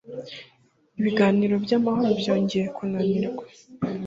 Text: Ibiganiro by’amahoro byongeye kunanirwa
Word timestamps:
Ibiganiro 0.99 1.55
by’amahoro 1.63 2.09
byongeye 2.21 2.67
kunanirwa 2.75 3.43